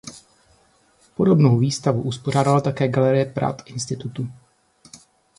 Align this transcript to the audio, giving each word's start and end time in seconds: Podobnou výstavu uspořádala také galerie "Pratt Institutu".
Podobnou 1.15 1.57
výstavu 1.59 2.01
uspořádala 2.01 2.61
také 2.61 2.87
galerie 2.87 3.25
"Pratt 3.25 3.61
Institutu". 3.65 4.27